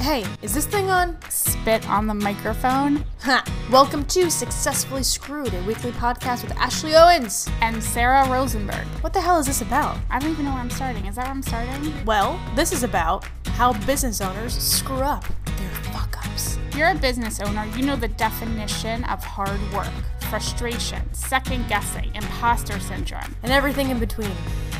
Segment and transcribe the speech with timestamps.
[0.00, 1.18] Hey, is this thing on?
[1.28, 3.04] Spit on the microphone.
[3.22, 3.44] Ha!
[3.70, 7.48] Welcome to Successfully Screwed, a weekly podcast with Ashley Owens.
[7.60, 8.86] And Sara Rosenberg.
[9.02, 9.98] What the hell is this about?
[10.08, 11.06] I don't even know where I'm starting.
[11.06, 11.92] Is that where I'm starting?
[12.04, 16.58] Well, this is about how business owners screw up their fuck ups.
[16.68, 19.90] If you're a business owner, you know the definition of hard work,
[20.30, 24.30] frustration, second guessing, imposter syndrome, and everything in between.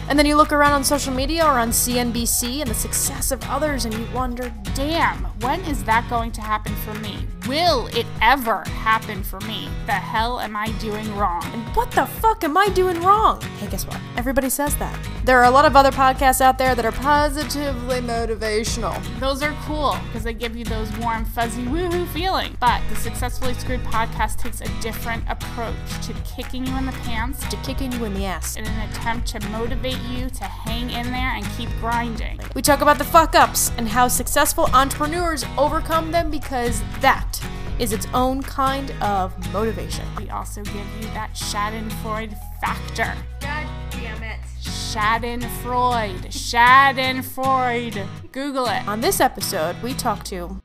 [0.09, 3.43] And then you look around on social media or on CNBC and the success of
[3.45, 7.27] others and you wonder, damn, when is that going to happen for me?
[7.47, 9.69] Will it ever happen for me?
[9.87, 11.45] The hell am I doing wrong?
[11.53, 13.41] And what the fuck am I doing wrong?
[13.59, 14.01] Hey, guess what?
[14.17, 14.99] Everybody says that.
[15.25, 18.99] There are a lot of other podcasts out there that are positively motivational.
[19.21, 22.57] Those are cool because they give you those warm, fuzzy, woohoo feeling.
[22.61, 27.47] But the Successfully Screwed podcast takes a different approach to kicking you in the pants,
[27.49, 31.07] to kicking you in the ass, in an attempt to motivate you to hang in
[31.13, 32.41] there and keep grinding.
[32.55, 37.41] We talk about the fuck ups and how successful entrepreneurs overcome them because that
[37.79, 40.05] is its own kind of motivation.
[40.17, 43.15] We also give you that Schadenfreude factor.
[43.41, 44.41] God damn it.
[44.63, 46.27] Schadenfreude.
[46.29, 48.07] Schadenfreude.
[48.33, 48.87] Google it.
[48.89, 50.61] On this episode, we talk to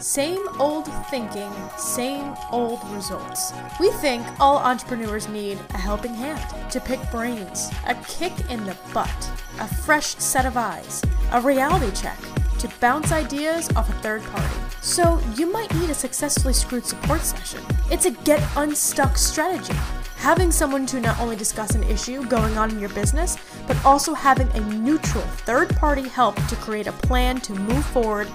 [0.00, 3.52] Same old thinking, same old results.
[3.78, 6.40] We think all entrepreneurs need a helping hand,
[6.72, 11.94] to pick brains, a kick in the butt, a fresh set of eyes, a reality
[11.94, 12.18] check,
[12.60, 14.56] to bounce ideas off a third party.
[14.80, 17.60] So you might need a successfully screwed support session.
[17.90, 19.74] It's a get unstuck strategy.
[20.16, 24.14] Having someone to not only discuss an issue going on in your business, but also
[24.14, 28.28] having a neutral third party help to create a plan to move forward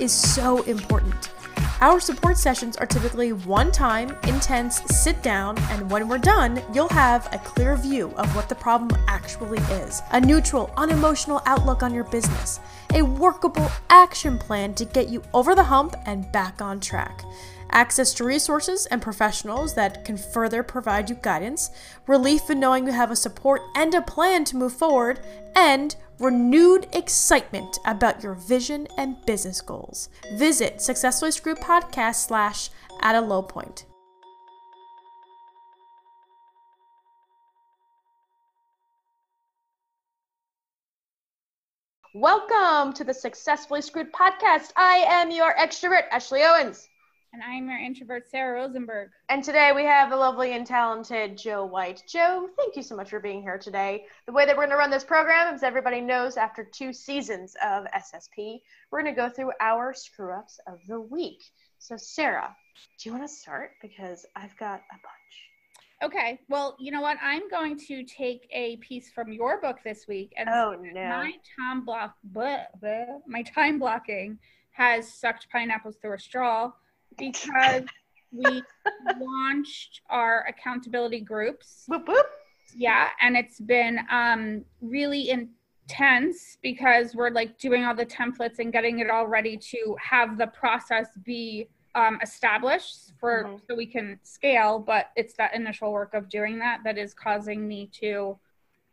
[0.00, 1.30] is so important.
[1.80, 6.88] Our support sessions are typically one time, intense, sit down, and when we're done, you'll
[6.90, 11.94] have a clear view of what the problem actually is, a neutral, unemotional outlook on
[11.94, 12.60] your business,
[12.92, 17.24] a workable action plan to get you over the hump and back on track
[17.72, 21.70] access to resources and professionals that can further provide you guidance,
[22.06, 25.20] relief in knowing you have a support and a plan to move forward,
[25.54, 30.10] and renewed excitement about your vision and business goals.
[30.34, 32.68] Visit Successfully Screwed Podcast slash
[33.00, 33.86] at a low point.
[42.12, 44.72] Welcome to the Successfully Screwed Podcast.
[44.76, 46.89] I am your extrovert, Ashley Owens.
[47.32, 49.10] And I'm your introvert, Sara Rosenberg.
[49.28, 52.02] And today we have the lovely and talented Joe White.
[52.08, 54.06] Joe, thank you so much for being here today.
[54.26, 57.54] The way that we're going to run this program, as everybody knows, after two seasons
[57.64, 61.40] of SSP, we're going to go through our screw ups of the week.
[61.78, 62.54] So, Sara,
[62.98, 63.70] do you want to start?
[63.80, 66.12] Because I've got a bunch.
[66.12, 66.40] Okay.
[66.48, 67.16] Well, you know what?
[67.22, 70.32] I'm going to take a piece from your book this week.
[70.36, 71.08] And oh, no.
[71.08, 74.36] My time block, blah, blah, my time blocking
[74.72, 76.72] has sucked pineapples through a straw
[77.18, 77.82] because
[78.32, 78.62] we
[79.18, 81.86] launched our accountability groups.
[81.90, 82.22] Boop, boop.
[82.76, 88.72] Yeah, and it's been um, really intense because we're like doing all the templates and
[88.72, 93.56] getting it all ready to have the process be um, established for mm-hmm.
[93.68, 94.78] so we can scale.
[94.78, 98.38] But it's that initial work of doing that that is causing me to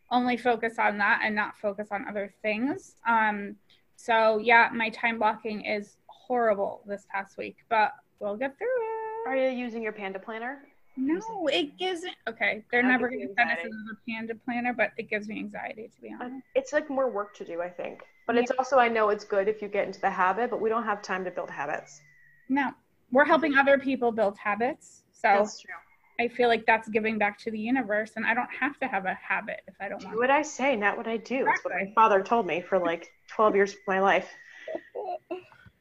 [0.10, 2.96] only focus on that and not focus on other things.
[3.08, 3.58] Um,
[3.96, 9.30] so yeah, my time blocking is horrible this past week, but We'll get through it.
[9.30, 10.60] Are you using your Panda planner?
[10.98, 12.64] No, it gives me okay.
[12.72, 15.92] They're I'll never going to send us another Panda planner, but it gives me anxiety
[15.94, 16.44] to be honest.
[16.56, 18.02] It's like more work to do, I think.
[18.26, 18.42] But yeah.
[18.42, 20.84] it's also I know it's good if you get into the habit, but we don't
[20.84, 22.02] have time to build habits.
[22.50, 22.72] No,
[23.12, 25.04] we're helping other people build habits.
[25.12, 25.74] So that's true.
[26.20, 29.06] I feel like that's giving back to the universe, and I don't have to have
[29.06, 30.18] a habit if I don't do want.
[30.18, 31.42] what I say, not what I do.
[31.42, 31.46] Exactly.
[31.46, 34.28] That's what my father told me for like 12 years of my life.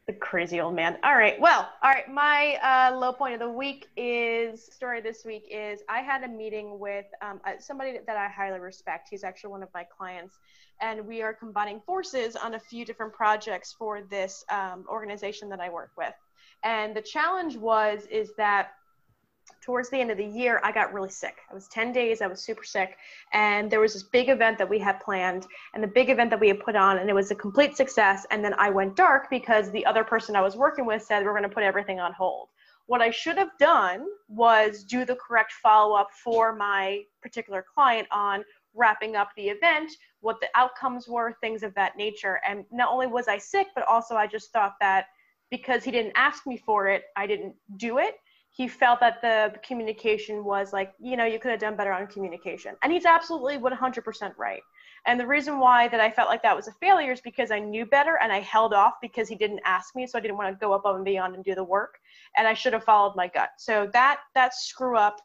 [0.07, 0.99] The crazy old man.
[1.03, 1.41] All right.
[1.41, 2.09] Well, all right.
[2.09, 6.29] My uh, low point of the week is story this week is I had a
[6.29, 9.09] meeting with um, uh, somebody that I highly respect.
[9.11, 10.39] He's actually one of my clients,
[10.81, 15.59] and we are combining forces on a few different projects for this um, organization that
[15.59, 16.15] I work with.
[16.63, 18.75] And the challenge was is that
[19.67, 21.39] towards the end of the year, I got really sick.
[21.51, 22.97] I was 10 days, I was super sick.
[23.33, 26.39] And there was this big event that we had planned, and the big event that
[26.39, 28.25] we had put on, and it was a complete success.
[28.31, 31.33] And then I went dark because the other person I was working with said, We're
[31.33, 32.49] going to put everything on hold.
[32.87, 38.07] What I should have done was do the correct follow up for my particular client
[38.13, 39.91] on wrapping up the event,
[40.21, 42.39] what the outcomes were, things of that nature.
[42.49, 45.07] And not only was I sick, but also I just thought that
[45.51, 48.15] because he didn't ask me for it, I didn't do it
[48.57, 52.07] he felt that the communication was like, you know, you could have done better on
[52.07, 52.75] communication.
[52.83, 54.63] And he's absolutely 100% right.
[55.07, 57.59] And the reason why that I felt like that was a failure is because I
[57.59, 60.59] knew better and I held off because he didn't ask me, so I didn't want
[60.59, 61.99] to go above and beyond and do the work.
[62.39, 63.51] And I should have followed my gut.
[63.59, 65.21] So that that screw up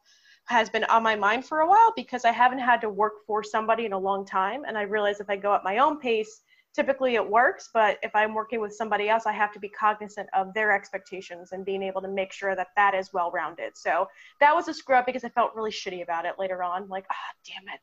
[0.47, 3.45] has been on my mind for a while because I haven't had to work for
[3.45, 4.63] somebody in a long time.
[4.67, 6.41] And I realize if I go at my own pace,
[6.73, 7.69] typically it works.
[7.73, 11.51] But if I'm working with somebody else, I have to be cognizant of their expectations
[11.51, 13.77] and being able to make sure that that is well rounded.
[13.77, 14.07] So
[14.39, 16.87] that was a screw up because I felt really shitty about it later on.
[16.87, 17.81] Like, ah, oh, damn it.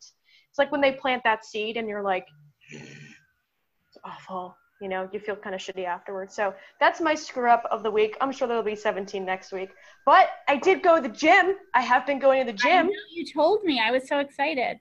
[0.50, 2.26] It's like when they plant that seed and you're like,
[2.70, 7.64] it's awful you know you feel kind of shitty afterwards so that's my screw up
[7.70, 9.70] of the week i'm sure there'll be 17 next week
[10.06, 13.24] but i did go to the gym i have been going to the gym you
[13.24, 14.78] told me i was so excited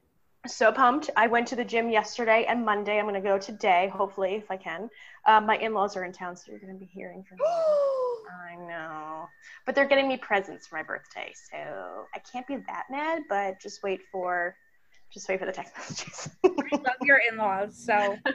[0.48, 1.10] so pumped.
[1.16, 4.50] I went to the gym yesterday and monday i'm going to go today hopefully if
[4.50, 4.90] i can.
[5.26, 7.46] Um, my in-laws are in town so you're going to be hearing from me
[8.50, 9.28] i know.
[9.66, 13.62] But they're getting me presents for my birthday so i can't be that mad but
[13.62, 14.56] just wait for
[15.14, 16.30] just wait for the text messages.
[16.44, 18.18] I love your in-laws so.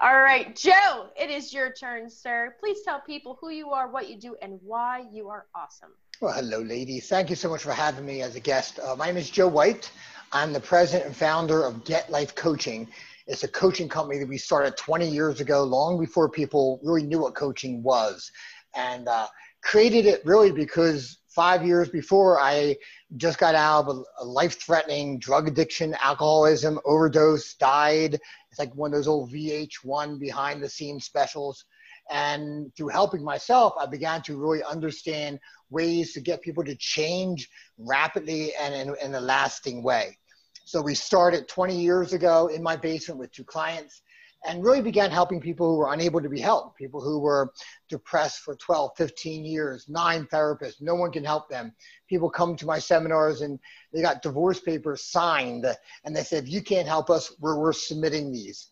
[0.00, 2.56] All right, Joe, it is your turn, sir.
[2.58, 5.90] Please tell people who you are, what you do, and why you are awesome.
[6.24, 7.06] Well, hello, ladies.
[7.06, 8.78] Thank you so much for having me as a guest.
[8.78, 9.92] Uh, my name is Joe White.
[10.32, 12.88] I'm the president and founder of Get Life Coaching.
[13.26, 17.18] It's a coaching company that we started 20 years ago, long before people really knew
[17.18, 18.32] what coaching was.
[18.74, 19.26] And uh,
[19.62, 22.76] created it really because five years before I
[23.18, 28.14] just got out of a, life threatening drug addiction, alcoholism, overdose, died.
[28.50, 31.66] It's like one of those old VH1 behind the scenes specials.
[32.10, 35.38] And through helping myself, I began to really understand
[35.74, 40.16] ways to get people to change rapidly and in, in a lasting way.
[40.64, 44.00] So we started 20 years ago in my basement with two clients
[44.46, 47.52] and really began helping people who were unable to be helped, people who were
[47.88, 51.72] depressed for 12, 15 years, nine therapists, no one can help them.
[52.08, 53.58] People come to my seminars and
[53.92, 55.66] they got divorce papers signed
[56.04, 58.68] and they said, if you can't help us, we're, we're submitting these.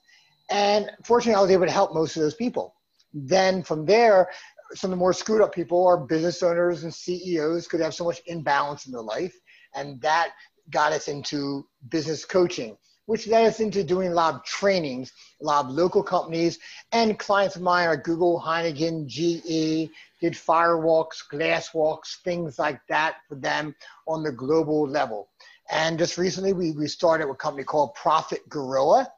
[0.51, 2.75] And fortunately, I was able to help most of those people.
[3.15, 4.31] Then from there,
[4.75, 8.05] some of the more screwed up people are business owners and CEOs could have so
[8.05, 9.35] much imbalance in their life.
[9.75, 10.33] And that
[10.71, 12.77] got us into business coaching
[13.07, 16.59] which led us into doing a lot of trainings, a lot of local companies,
[16.93, 19.91] and clients of mine are Google, Heineken, GE,
[20.21, 23.75] did firewalks, glass walks, things like that for them
[24.07, 25.29] on the global level.
[25.71, 29.11] And just recently, we, we started a company called Profit Gorilla,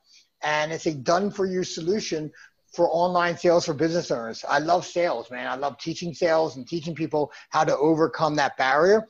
[0.43, 2.33] and it's a done for you solution
[2.75, 4.45] for online sales for business owners.
[4.49, 5.47] I love sales, man.
[5.47, 9.07] I love teaching sales and teaching people how to overcome that barrier.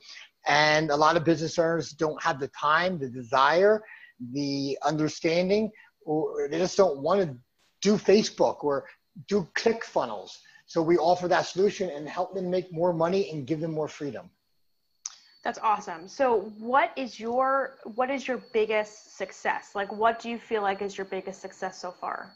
[0.47, 3.83] And a lot of business owners don't have the time, the desire,
[4.33, 5.71] the understanding,
[6.05, 7.35] or they just don't want to
[7.81, 8.85] do Facebook or
[9.27, 10.39] do click funnels.
[10.67, 13.87] So we offer that solution and help them make more money and give them more
[13.87, 14.29] freedom.
[15.43, 16.07] That's awesome.
[16.07, 19.73] So what is your what is your biggest success?
[19.75, 22.33] Like what do you feel like is your biggest success so far?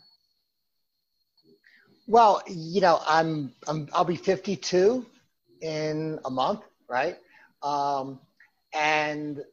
[2.09, 5.06] Well, you know, I'm, I'm I'll be 52
[5.61, 7.17] in a month, right?
[7.61, 8.19] Um,
[8.73, 9.44] and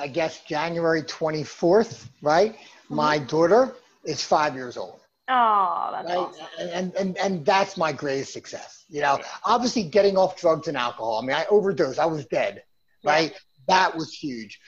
[0.00, 2.54] I guess January 24th, right?
[2.54, 2.96] Mm-hmm.
[2.96, 4.98] My daughter is five years old.
[5.28, 6.18] Oh, that's right?
[6.18, 6.46] awesome.
[6.58, 8.84] And, and, and that's my greatest success.
[8.88, 11.20] You know, obviously getting off drugs and alcohol.
[11.22, 12.00] I mean, I overdosed.
[12.00, 12.64] I was dead,
[13.04, 13.30] right?
[13.30, 13.38] Yeah.
[13.68, 14.58] That was huge.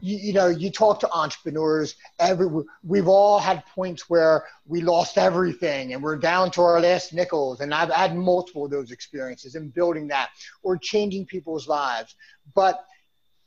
[0.00, 2.48] You, you, know, you talk to entrepreneurs, every,
[2.82, 7.60] we've all had points where we lost everything and we're down to our last nickels.
[7.60, 10.30] And I've had multiple of those experiences in building that
[10.62, 12.14] or changing people's lives.
[12.54, 12.84] But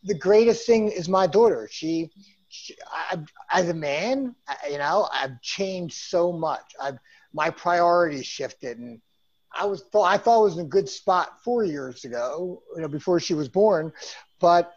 [0.04, 1.68] the greatest thing is my daughter.
[1.72, 2.10] She,
[2.48, 3.20] she I,
[3.52, 6.74] as a man, I, you know, I've changed so much.
[6.82, 6.98] I've
[7.34, 9.02] my priorities shifted, and
[9.54, 12.82] I was thought I thought I was in a good spot four years ago, you
[12.82, 13.92] know, before she was born,
[14.40, 14.74] but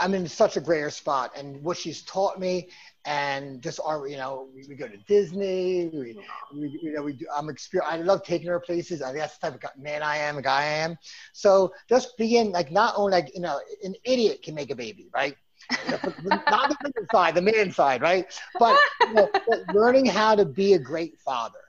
[0.00, 1.32] I'm in such a greater spot.
[1.36, 2.68] And what she's taught me
[3.04, 5.90] and just our, you know, we, we go to Disney.
[5.92, 6.16] We,
[6.54, 7.92] we, you know, we do, I'm experience.
[7.92, 9.02] I love taking her places.
[9.02, 10.96] I think that's the type of man I am, a guy I am.
[11.32, 15.08] So just being like, not only like, you know, an idiot can make a baby,
[15.14, 15.36] right?
[16.24, 18.26] Not the women's side, the man side, right?
[18.58, 21.60] But, you know, but learning how to be a great father.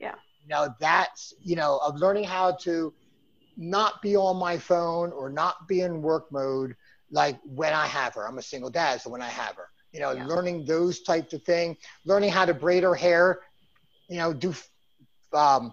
[0.00, 0.14] Yeah.
[0.42, 2.92] You know, that's, you know, of learning how to
[3.56, 6.74] not be on my phone or not be in work mode
[7.10, 8.26] like when I have her.
[8.26, 10.26] I'm a single dad, so when I have her you know, yeah.
[10.26, 13.40] learning those types of things, learning how to braid her hair,
[14.08, 14.54] you know, do
[15.32, 15.72] um,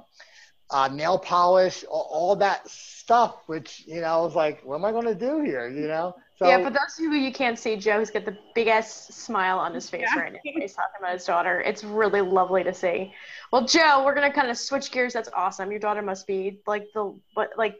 [0.69, 4.85] uh, nail polish, all, all, that stuff, which, you know, I was like, what am
[4.85, 6.15] I going to do here, you know?
[6.37, 9.73] So, yeah, for those of you you can't see, Joe's got the biggest smile on
[9.73, 10.21] his face yeah.
[10.21, 10.39] right now.
[10.43, 11.59] He's talking about his daughter.
[11.61, 13.13] It's really lovely to see.
[13.51, 15.13] Well, Joe, we're gonna kind of switch gears.
[15.13, 15.69] That's awesome.
[15.69, 17.75] Your daughter must be like the, but like,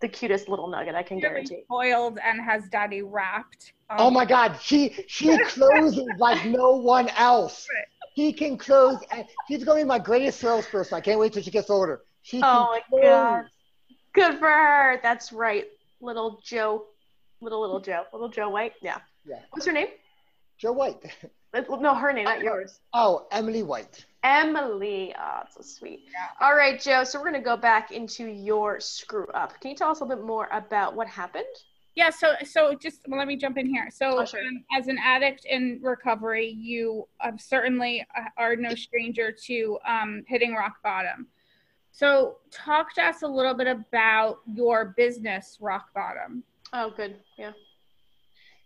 [0.00, 0.94] the cutest little nugget.
[0.94, 1.62] I can Really guarantee.
[1.64, 3.72] spoiled and has daddy wrapped.
[3.90, 7.66] Um, Oh my God, she she closes like no one else.
[8.14, 10.96] He can close, and she's gonna be my greatest salesperson.
[10.96, 12.02] I can't wait till she gets older.
[12.22, 13.02] She can Oh my close.
[13.02, 13.44] God.
[14.12, 14.98] Good for her.
[15.02, 15.66] That's right.
[16.00, 16.86] Little Joe.
[17.40, 18.04] Little little Joe.
[18.12, 18.72] Little Joe White.
[18.82, 18.98] Yeah.
[19.24, 19.40] Yeah.
[19.50, 19.88] What's her name?
[20.58, 21.02] Joe White.
[21.54, 22.80] No, her name, not yours.
[22.92, 24.04] Oh, Emily White.
[24.22, 25.14] Emily.
[25.18, 26.04] Oh, it's so sweet.
[26.12, 26.26] Yeah.
[26.46, 27.04] All right, Joe.
[27.04, 29.58] So we're gonna go back into your screw up.
[29.60, 31.44] Can you tell us a little bit more about what happened?
[31.96, 33.88] Yeah, so so just well, let me jump in here.
[33.90, 34.40] So, Oh, sure.
[34.40, 40.22] um, as an addict in recovery, you um, certainly uh, are no stranger to um,
[40.28, 41.26] hitting rock bottom.
[41.92, 46.44] So, talk to us a little bit about your business, Rock Bottom.
[46.72, 47.16] Oh, good.
[47.36, 47.52] Yeah.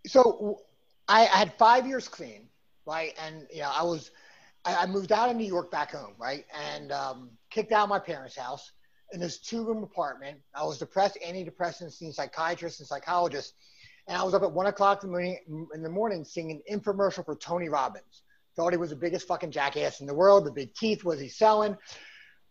[0.06, 0.60] So
[1.08, 2.46] I, I had five years clean,
[2.86, 3.14] right?
[3.24, 4.10] And you know, I was
[4.64, 6.44] I, I moved out of New York back home, right?
[6.72, 8.72] And um, kicked out of my parents' house
[9.12, 10.38] in this two-room apartment.
[10.54, 13.54] I was depressed, antidepressants, seeing psychiatrists and psychologists,
[14.06, 15.10] and I was up at one o'clock in
[15.82, 18.22] the morning, seeing an infomercial for Tony Robbins.
[18.56, 20.44] Thought he was the biggest fucking jackass in the world.
[20.44, 21.76] The big teeth was he selling?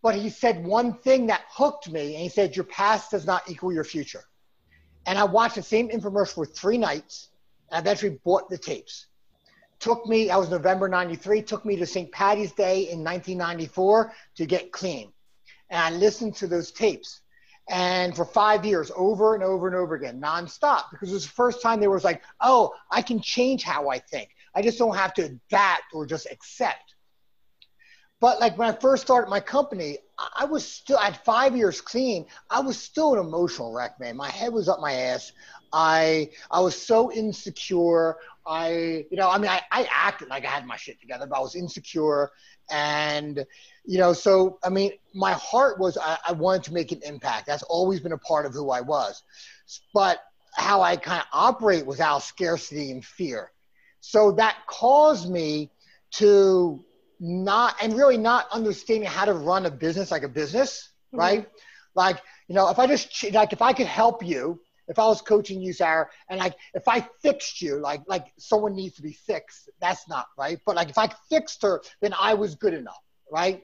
[0.02, 3.48] But he said one thing that hooked me, and he said, "Your past does not
[3.48, 4.24] equal your future."
[5.06, 7.30] And I watched the same infomercial for three nights.
[7.70, 9.06] And eventually bought the tapes.
[9.80, 12.10] Took me, I was November 93, took me to St.
[12.12, 15.12] Patty's Day in 1994 to get clean.
[15.70, 17.20] And I listened to those tapes.
[17.68, 21.32] And for five years, over and over and over again, nonstop, because it was the
[21.32, 24.30] first time there was like, oh, I can change how I think.
[24.54, 26.94] I just don't have to adapt or just accept.
[28.20, 29.98] But like when I first started my company,
[30.36, 32.26] I was still, at five years clean.
[32.48, 34.16] I was still an emotional wreck, man.
[34.16, 35.32] My head was up my ass.
[35.74, 38.16] I I was so insecure.
[38.46, 41.36] I you know I mean I, I acted like I had my shit together, but
[41.36, 42.30] I was insecure,
[42.70, 43.44] and
[43.84, 47.46] you know so I mean my heart was I, I wanted to make an impact.
[47.48, 49.22] That's always been a part of who I was,
[49.92, 50.20] but
[50.54, 53.50] how I kind of operate was out of scarcity and fear.
[54.00, 55.72] So that caused me
[56.12, 56.84] to
[57.18, 61.18] not and really not understanding how to run a business like a business, Mhm.
[61.18, 61.48] right?
[61.96, 65.22] Like you know if I just like if I could help you if I was
[65.22, 69.12] coaching you, Sara, and like if I fixed you, like like someone needs to be
[69.12, 70.58] fixed, that's not right.
[70.66, 73.62] But like if I fixed her, then I was good enough, right?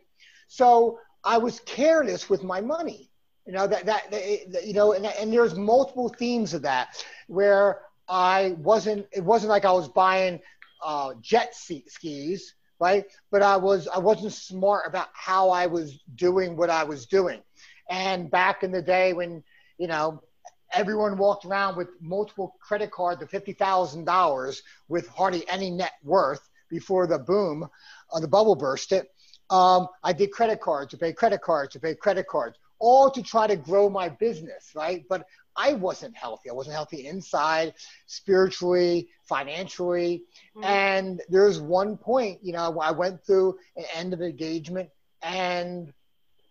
[0.48, 3.10] So I was careless with my money,
[3.46, 7.80] you know that that, that you know, and, and there's multiple themes of that where
[8.08, 9.06] I wasn't.
[9.12, 10.40] It wasn't like I was buying
[10.84, 13.06] uh, jet ski- skis, right?
[13.30, 17.40] But I was I wasn't smart about how I was doing what I was doing.
[17.88, 19.42] And back in the day when
[19.78, 20.22] you know
[20.72, 25.92] everyone walked around with multiple credit cards of fifty thousand dollars with hardly any net
[26.02, 27.68] worth before the boom,
[28.12, 29.06] uh, the bubble bursted.
[29.50, 33.22] Um, I did credit cards to pay credit cards to pay credit cards, all to
[33.22, 35.04] try to grow my business, right?
[35.08, 36.48] But I wasn't healthy.
[36.48, 37.74] I wasn't healthy inside,
[38.06, 40.22] spiritually, financially.
[40.56, 40.64] Mhm.
[40.64, 44.90] And there's one point, you know, I went through an end of engagement
[45.22, 45.92] and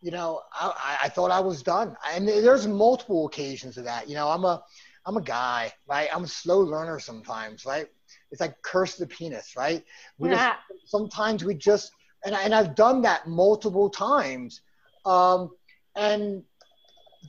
[0.02, 1.96] you know, I, I thought I was done.
[2.14, 4.08] And there's multiple occasions of that.
[4.08, 4.64] You know, I'm a,
[5.06, 6.10] I'm a guy, right?
[6.14, 7.88] I'm a slow learner sometimes, right?
[8.32, 9.84] It's like curse the penis, right?
[10.18, 10.56] We just, Yeah.
[10.86, 11.92] sometimes we just,
[12.26, 14.62] and, I- and I've done that multiple times.
[15.06, 15.52] Um,
[15.96, 16.44] and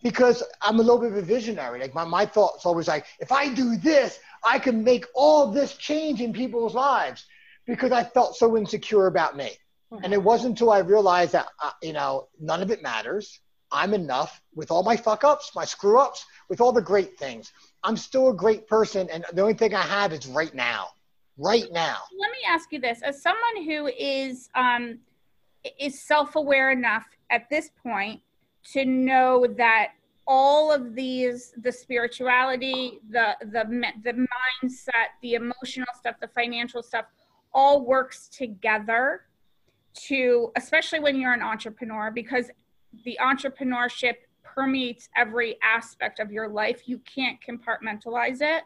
[0.03, 3.33] because I'm a little bit of a visionary, like my, my thoughts always like, if
[3.33, 7.27] I do this, I can make all this change in people's lives
[7.67, 9.51] because I felt so insecure about me.
[10.03, 13.41] And it wasn't until I realized that, uh, you know, none of it matters.
[13.73, 17.53] I'm enough with all my fuck ups, my screw ups, with all the great things.
[17.83, 19.09] I'm still a great person.
[19.11, 20.89] And the only thing I have is right now.
[21.39, 21.99] Right now.
[22.21, 24.99] Let me ask you this: as someone who is um,
[25.79, 28.21] is self-aware enough at this point
[28.73, 29.93] to know that
[30.27, 33.65] all of these the spirituality the the
[34.05, 37.07] the mindset the emotional stuff the financial stuff
[37.53, 39.23] all works together
[40.09, 42.51] to especially when you're an entrepreneur because
[43.05, 46.83] the entrepreneurship permeates every aspect of your life.
[46.87, 48.65] You can't compartmentalize it.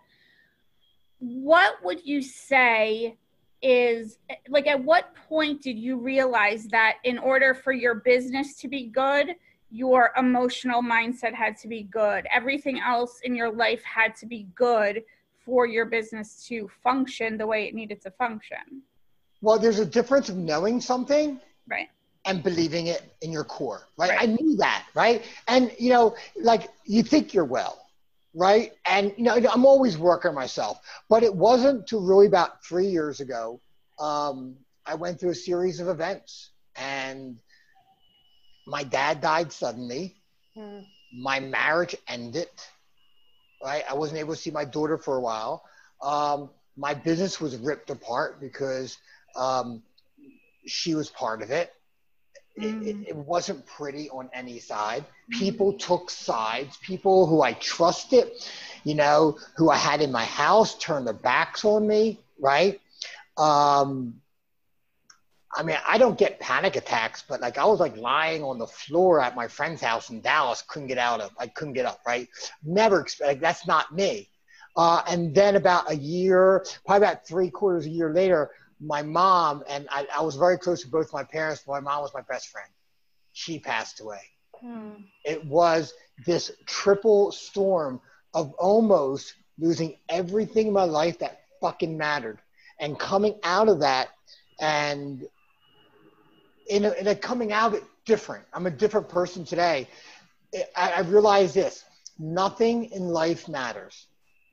[1.19, 3.17] What would you say
[3.62, 8.69] is like at what point did you realize that in order for your business to
[8.69, 9.37] be good
[9.71, 12.26] your emotional mindset had to be good?
[12.33, 15.03] Everything else in your life had to be good
[15.45, 18.83] for your business to function the way it needed to function
[19.44, 21.88] Well, there's a difference of knowing something right
[22.24, 24.08] and believing it in your core, right?
[24.08, 24.22] Right.
[24.22, 25.22] I knew that, right?
[25.46, 27.78] And you know, like you think you're well,
[28.34, 28.72] right?
[28.86, 33.20] And you know, I'm always working myself, but it wasn't till really about three years
[33.20, 33.60] ago.
[33.98, 37.36] Um, I went through a series of events, and
[38.66, 40.16] my dad died suddenly.
[40.56, 40.86] Mm.
[41.20, 42.48] my marriage ended.
[43.62, 45.64] Right, I wasn't able to see my daughter for a while.
[46.02, 48.96] Um, my business was ripped apart because
[49.37, 49.83] um,
[50.67, 51.73] she was part of it.
[52.59, 52.87] Mm.
[52.87, 55.05] It, it, wasn't pretty on any side.
[55.31, 56.76] People took sides.
[56.76, 58.31] People who I trusted,
[58.85, 62.81] you know, who I had in my house turned their backs on me, right?
[63.37, 64.21] Um,
[65.57, 68.67] I mean, I don't get panic attacks, but like I was like lying on the
[68.67, 72.00] floor at my friend's house in Dallas, couldn't get out of, I couldn't get up,
[72.07, 72.29] right?
[72.62, 74.29] Never expect, like, that's not me.
[74.76, 78.50] Uh, and then about a year, probably about three quarters of a year later,
[78.85, 82.03] my mom, and I, I was very close to both my parents, but my mom
[82.03, 82.69] was my best friend.
[83.33, 84.21] She passed away.
[84.61, 84.91] Hmm.
[85.25, 85.95] It was
[86.26, 88.00] this triple storm
[88.33, 92.41] of almost losing everything in my life that fucking mattered.
[92.81, 94.09] And coming out of that
[94.61, 95.25] and
[96.69, 98.45] in a, in a coming out it different.
[98.53, 99.88] I'm a different person today.
[100.76, 101.85] I, I realize this
[102.19, 104.07] nothing in life matters.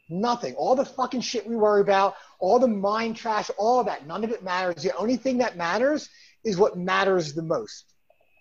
[0.09, 0.55] Nothing.
[0.55, 4.23] All the fucking shit we worry about, all the mind trash, all of that, none
[4.23, 4.83] of it matters.
[4.83, 6.09] The only thing that matters
[6.43, 7.93] is what matters the most.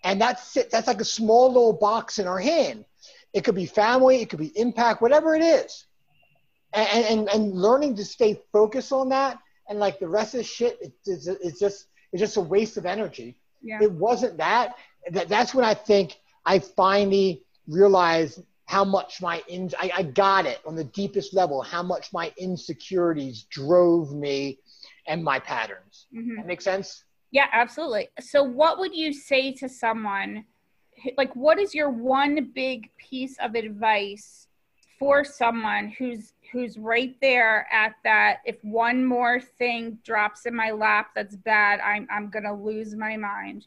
[0.03, 0.71] And that's it.
[0.71, 2.85] That's like a small little box in our hand.
[3.33, 5.85] It could be family, it could be impact, whatever it is.
[6.73, 9.37] And, and, and learning to stay focused on that
[9.71, 12.75] and like the rest of the shit, it, it's, it's just it's just a waste
[12.75, 13.37] of energy.
[13.61, 13.79] Yeah.
[13.81, 14.75] It wasn't that.
[15.11, 15.29] that.
[15.29, 18.41] That's when I think I finally realized
[18.71, 22.31] how much my in I, I got it on the deepest level how much my
[22.37, 24.59] insecurities drove me
[25.07, 26.07] and my patterns.
[26.15, 26.37] Mm-hmm.
[26.37, 27.03] that makes sense?
[27.31, 28.07] Yeah absolutely.
[28.21, 30.45] So what would you say to someone
[31.17, 34.47] like what is your one big piece of advice
[34.97, 40.69] for someone who's who's right there at that if one more thing drops in my
[40.69, 43.65] lap that's bad i'm i'm going to lose my mind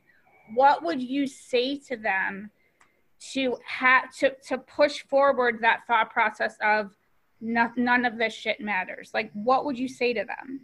[0.55, 2.51] what would you say to them
[3.33, 6.95] to have to to push forward that thought process of
[7.41, 9.11] no, none of this shit matters.
[9.13, 10.61] Like what would you say to them?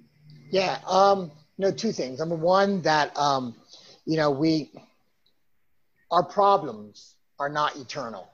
[0.51, 2.19] Yeah um know two things.
[2.19, 3.55] Number one that um
[4.07, 4.71] you know we
[6.11, 8.29] our problems are not eternal.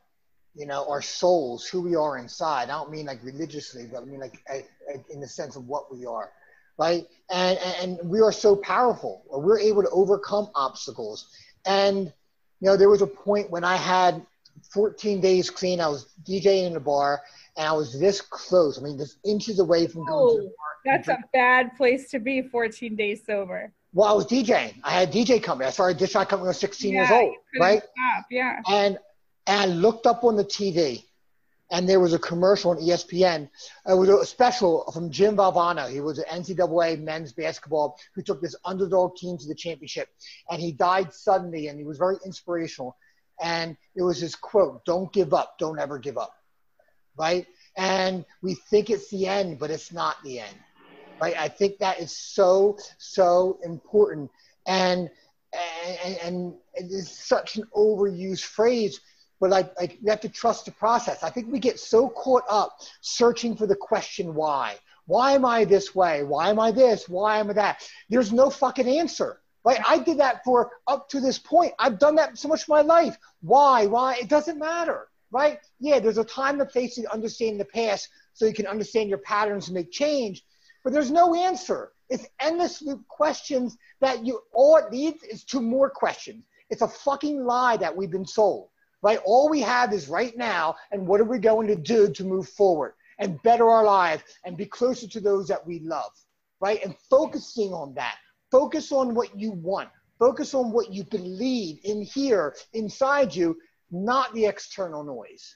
[0.55, 4.07] You know our souls who we are inside i don't mean like religiously but i
[4.07, 6.31] mean like I, I, in the sense of what we are
[6.79, 7.07] right?
[7.31, 11.29] And and we are so powerful or we're able to overcome obstacles.
[11.65, 12.13] And
[12.61, 14.25] you know, there was a point when I had
[14.73, 15.81] 14 days clean.
[15.81, 17.23] I was DJing in a bar,
[17.57, 18.79] and I was this close.
[18.79, 20.97] I mean, just inches away from going oh, to the oh, bar.
[20.97, 22.43] That's a bad place to be.
[22.43, 23.73] 14 days sober.
[23.93, 24.75] Well, I was DJing.
[24.85, 25.67] I had a DJ company.
[25.67, 27.79] I started a disc company when I was 16 yeah, years old, right?
[27.79, 28.27] Stop.
[28.31, 28.61] Yeah.
[28.69, 28.99] And
[29.47, 31.05] and I looked up on the TV,
[31.71, 33.49] and there was a commercial on ESPN.
[33.89, 35.91] It was a special from Jim Valvano.
[35.91, 40.09] He was an NCAA men's basketball who took this underdog team to the championship,
[40.51, 42.97] and he died suddenly, and he was very inspirational.
[43.41, 45.59] And it was his quote: "Don't give up.
[45.59, 46.33] Don't ever give up."
[47.19, 47.47] Right?
[47.77, 50.57] And we think it's the end, but it's not the end.
[51.21, 51.37] Right?
[51.37, 54.31] I think that is so so important,
[54.67, 55.11] and
[56.05, 59.01] and, and it is such an overused phrase
[59.41, 61.23] but like, like we have to trust the process.
[61.23, 64.77] I think we get so caught up searching for the question why.
[65.07, 66.25] Why am I this way?
[66.25, 67.09] Why am I this?
[67.09, 67.89] Why am I that?
[68.09, 69.41] There's no fucking answer.
[69.65, 69.81] Right?
[69.87, 71.73] I did that for up to this point.
[71.79, 73.17] I've done that so much of my life.
[73.41, 73.87] Why?
[73.87, 74.15] Why?
[74.15, 75.09] It doesn't matter.
[75.31, 75.59] Right?
[75.81, 79.19] Yeah, there's a time and place to understand the past so you can understand your
[79.19, 80.45] patterns and make change.
[80.85, 81.93] But there's no answer.
[82.09, 86.45] It's endless loop questions that you all it needs is two more questions.
[86.71, 88.69] It's a fucking lie that we've been sold
[89.03, 89.21] right?
[89.25, 92.49] All we have is right now, and what are we going to do to move
[92.49, 96.11] forward and better our lives and be closer to those that we love,
[96.61, 96.83] right?
[96.85, 98.17] And focusing on that.
[98.51, 99.89] Focus on what you want.
[100.19, 103.57] Focus on what you believe in here, inside you,
[103.91, 105.55] not the external noise.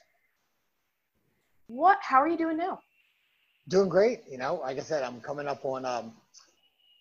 [1.67, 1.97] What?
[2.01, 2.79] How are you doing now?
[3.69, 4.21] Doing great.
[4.29, 6.13] You know, like I said, I'm coming up on, um,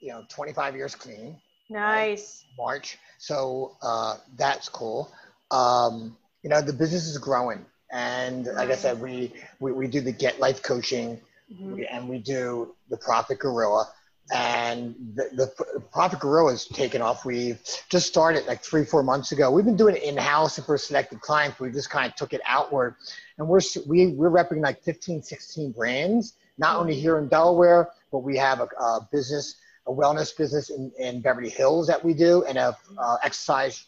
[0.00, 1.37] you know, 25 years clean.
[1.68, 2.44] Nice.
[2.59, 2.64] Right?
[2.64, 2.98] March.
[3.18, 5.12] So uh, that's cool.
[5.50, 7.64] Um, you know the business is growing.
[7.92, 11.20] And like i said we we, we do the get life coaching.
[11.53, 11.83] Mm-hmm.
[11.90, 13.88] and we do the profit gorilla.
[14.33, 17.24] And the, the profit gorilla is taken off.
[17.24, 19.50] We've just started like three four months ago.
[19.50, 22.94] We've been doing it in-house for selected clients we just kind of took it outward.
[23.38, 28.18] And we're we, we're representing like 15 16 brands not only here in delaware but
[28.18, 32.44] we have a, a business a wellness business in, in beverly hills that we do
[32.44, 33.87] and a uh, exercise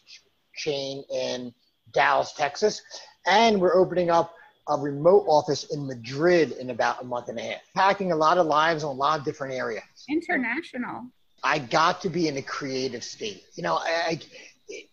[0.55, 1.53] chain in
[1.93, 2.81] Dallas, Texas,
[3.25, 4.35] and we're opening up
[4.69, 8.37] a remote office in Madrid in about a month and a half, packing a lot
[8.37, 9.83] of lives on a lot of different areas.
[10.09, 11.05] International.
[11.43, 13.43] I got to be in a creative state.
[13.55, 14.19] You know, I,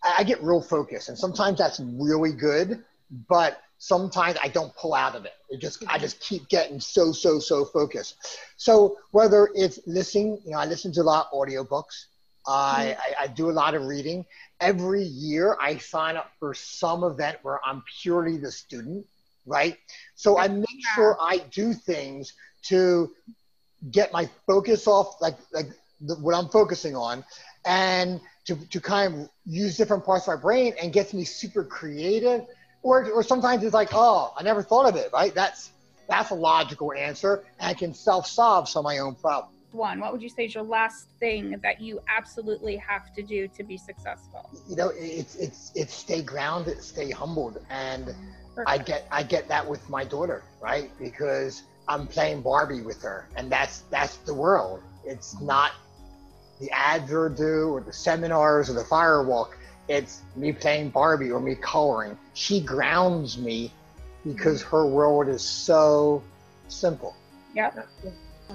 [0.02, 2.84] I get real focused, and sometimes that's really good,
[3.28, 5.32] but sometimes I don't pull out of it.
[5.48, 8.16] It just I just keep getting so so so focused.
[8.56, 12.06] So whether it's listening, you know, I listen to a lot of audiobooks.
[12.46, 13.22] I, mm-hmm.
[13.22, 14.24] I, I do a lot of reading.
[14.60, 19.06] Every year I sign up for some event where I'm purely the student,
[19.46, 19.76] right?
[20.14, 23.12] So I make sure I do things to
[23.90, 25.68] get my focus off like like
[26.02, 27.24] the, what I'm focusing on
[27.64, 31.64] and to, to kind of use different parts of my brain and gets me super
[31.64, 32.46] creative.
[32.82, 35.34] Or, or sometimes it's like oh I never thought of it right?
[35.34, 35.70] That's
[36.08, 40.12] that's a logical answer and I can self-solve some of my own problems one what
[40.12, 43.76] would you say is your last thing that you absolutely have to do to be
[43.76, 48.14] successful you know it's it's it's stay grounded stay humbled and
[48.66, 53.26] I get I get that with my daughter right because I'm playing Barbie with her,
[53.34, 54.80] and that's that's the world.
[55.04, 55.72] It's not
[56.60, 59.50] the ads or do or the seminars or the firewalk.
[59.88, 62.16] It's me playing Barbie or me coloring.
[62.34, 63.72] She grounds me
[64.24, 64.76] because mm-hmm.
[64.76, 66.22] her world is so
[66.68, 67.16] simple.
[67.56, 67.88] Yep.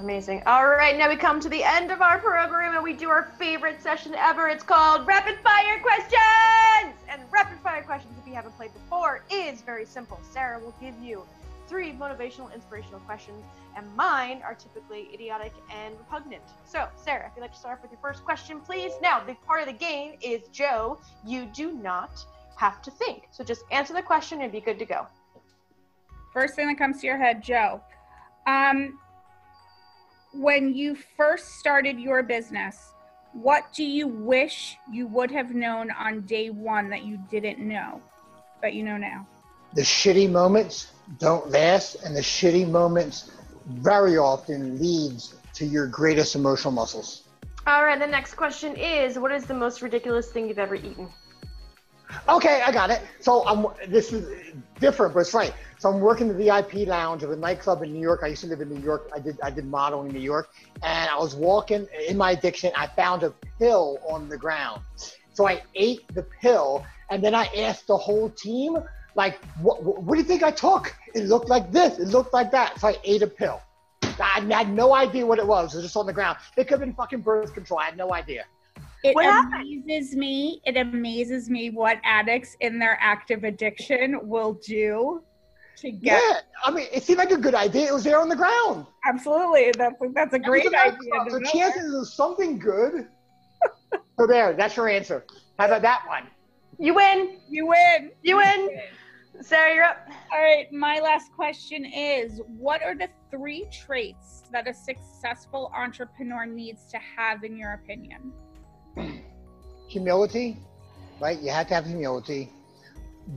[0.01, 0.43] Amazing.
[0.45, 3.31] All right, now we come to the end of our program and we do our
[3.39, 4.49] favorite session ever.
[4.49, 6.95] It's called Rapid Fire Questions!
[7.07, 10.19] And Rapid Fire Questions, if you haven't played before, is very simple.
[10.21, 11.23] Sara will give you
[11.67, 13.41] three motivational, inspirational questions,
[13.77, 16.43] and mine are typically idiotic and repugnant.
[16.65, 18.91] So, Sara, if you'd like to start off with your first question, please.
[19.01, 22.23] Now, the part of the game is Joe, you do not
[22.57, 23.27] have to think.
[23.31, 25.07] So just answer the question and be good to go.
[26.33, 27.81] First thing that comes to your head, Joe.
[28.45, 28.99] Um,
[30.37, 32.93] when you first started your business,
[33.33, 38.01] what do you wish you would have known on day one that you didn't know,
[38.61, 39.27] but you know now?
[39.73, 43.31] The shitty moments don't last, and the shitty moments
[43.67, 47.23] very often leads to your greatest emotional muscles.
[47.67, 51.09] All right, the next question is what is the most ridiculous thing you've ever eaten?
[52.27, 53.01] Okay, I got it.
[53.19, 55.53] So I'm, this is different, but it's right.
[55.77, 58.21] So I'm working the VIP lounge of a nightclub in New York.
[58.23, 59.09] I used to live in New York.
[59.13, 60.49] I did I did modeling in New York,
[60.83, 62.71] and I was walking in my addiction.
[62.75, 64.81] I found a pill on the ground,
[65.33, 68.77] so I ate the pill, and then I asked the whole team
[69.15, 70.95] like, what, what do you think I took?
[71.13, 71.99] It looked like this.
[71.99, 72.79] It looked like that.
[72.79, 73.61] So I ate a pill.
[74.19, 75.73] I had no idea what it was.
[75.73, 76.37] It was just on the ground.
[76.57, 77.79] It could have been fucking birth control.
[77.79, 78.45] I had no idea.
[79.03, 80.19] It what amazes happened?
[80.19, 80.61] me.
[80.65, 85.21] It amazes me what addicts in their active addiction will do
[85.77, 86.21] to get.
[86.21, 87.87] Yeah, I mean, it seemed like a good idea.
[87.87, 88.85] It was there on the ground.
[89.05, 90.97] Absolutely, that's that's a great idea.
[91.29, 93.07] The chances of something good.
[94.19, 95.25] so there, that's your answer.
[95.59, 96.27] How about that one?
[96.79, 97.37] You win.
[97.49, 98.11] You win.
[98.23, 98.69] You win.
[99.41, 100.07] Sara, you're up.
[100.31, 106.45] All right, my last question is What are the three traits that a successful entrepreneur
[106.45, 108.31] needs to have, in your opinion?
[109.87, 110.57] Humility,
[111.19, 111.39] right?
[111.39, 112.51] You have to have humility.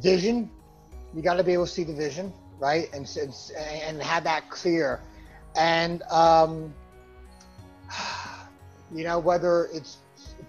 [0.00, 0.50] Vision,
[1.14, 2.88] you got to be able to see the vision, right?
[2.92, 3.08] And,
[3.56, 5.00] and have that clear.
[5.56, 6.74] And, um,
[8.94, 9.98] you know, whether it's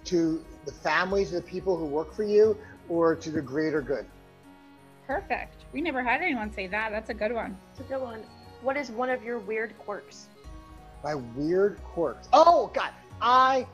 [0.04, 2.56] to the families of the people who work for you
[2.88, 4.06] or to the greater good.
[5.06, 5.64] Perfect.
[5.72, 6.90] We never had anyone say that.
[6.90, 7.56] That's a good one.
[7.72, 8.22] It's a good one.
[8.62, 10.28] What is one of your weird quirks?
[11.02, 12.28] My weird quirks.
[12.32, 12.90] Oh God,
[13.22, 13.66] I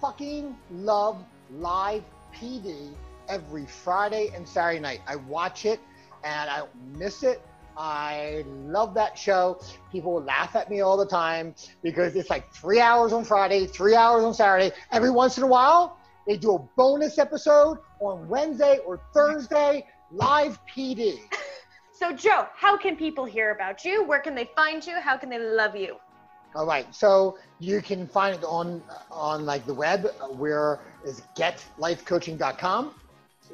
[0.00, 1.24] fucking love
[1.58, 2.02] live
[2.34, 2.90] PD
[3.28, 5.00] every Friday and Saturday night.
[5.06, 5.80] I watch it
[6.24, 6.62] and I
[6.96, 7.40] miss it.
[7.76, 9.60] I love that show.
[9.90, 13.96] People laugh at me all the time because it's like three hours on Friday, three
[13.96, 14.74] hours on Saturday.
[14.92, 20.58] Every once in a while, they do a bonus episode on Wednesday or Thursday Live
[20.66, 21.18] PD.
[21.96, 24.02] So, Joe, how can people hear about you?
[24.02, 24.98] Where can they find you?
[25.00, 25.94] How can they love you?
[26.54, 26.92] All right.
[26.94, 30.06] So you can find it on on like the web.
[30.36, 32.94] Where is getlifecoaching.com.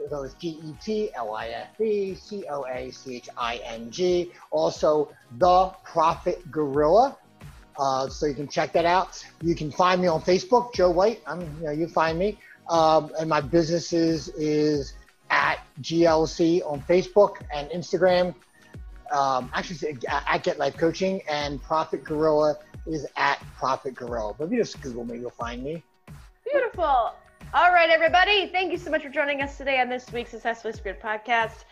[0.08, 3.56] So it's G E T L I F E C O A C H I
[3.64, 4.32] N G.
[4.50, 7.16] Also, the Profit Gorilla.
[7.78, 9.24] Uh, so you can check that out.
[9.42, 11.22] You can find me on Facebook, Joe White.
[11.26, 12.38] I'm, you know, you find me.
[12.68, 14.94] Um, and my businesses is
[15.30, 18.34] at GLC on Facebook and Instagram.
[19.10, 24.34] Um, actually, at Get Life Coaching and Profit Gorilla is at Profit Gorilla.
[24.36, 25.82] But if you just Google me, you'll find me.
[26.44, 27.14] Beautiful.
[27.52, 28.48] All right, everybody.
[28.48, 31.64] Thank you so much for joining us today on this week's Successfully Screwed podcast.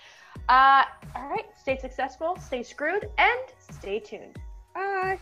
[0.49, 3.41] Uh, all right, stay successful, stay screwed, and
[3.71, 4.37] stay tuned.
[4.75, 5.19] Bye.